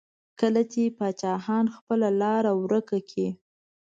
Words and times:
کله 0.39 0.61
چې 0.71 0.81
پاچاهان 0.97 1.65
خپله 1.75 2.07
لاره 2.21 2.51
ورکه 2.61 2.99
کړي. 3.09 3.29